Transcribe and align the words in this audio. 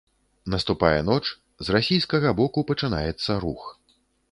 Наступае 0.53 1.01
ноч, 1.09 1.21
з 1.67 1.77
расійскага 1.77 2.33
боку 2.41 2.65
пачынаецца 2.73 3.39
рух. 3.47 3.71